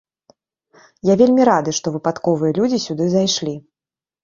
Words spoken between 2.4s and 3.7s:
людзі сюды зайшлі.